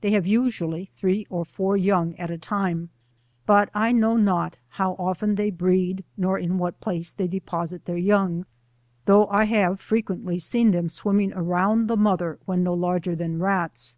[0.00, 2.90] They have usually three or four young at a time,
[3.46, 7.96] but I know not how often they breed, nor in what place they deposit their
[7.96, 8.46] young,
[9.04, 13.96] though 1 have frequently seen them swimming around Jhe mother, when no larger than rats.